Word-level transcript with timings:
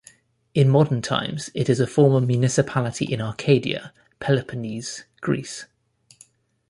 In 0.55 0.67
modern 0.67 1.03
times 1.03 1.51
it 1.53 1.69
is 1.69 1.79
a 1.79 1.85
former 1.85 2.25
municipality 2.25 3.05
in 3.05 3.21
Arcadia, 3.21 3.93
Peloponnese, 4.19 5.05
Greece. 5.21 5.67